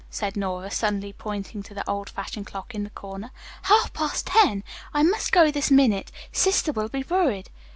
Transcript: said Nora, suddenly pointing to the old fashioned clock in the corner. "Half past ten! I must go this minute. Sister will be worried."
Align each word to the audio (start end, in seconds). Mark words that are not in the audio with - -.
said 0.09 0.35
Nora, 0.35 0.71
suddenly 0.71 1.13
pointing 1.13 1.61
to 1.61 1.75
the 1.75 1.87
old 1.87 2.09
fashioned 2.09 2.47
clock 2.47 2.73
in 2.73 2.83
the 2.83 2.89
corner. 2.89 3.29
"Half 3.61 3.93
past 3.93 4.25
ten! 4.25 4.63
I 4.95 5.03
must 5.03 5.31
go 5.31 5.51
this 5.51 5.69
minute. 5.69 6.11
Sister 6.31 6.71
will 6.71 6.89
be 6.89 7.03
worried." 7.03 7.51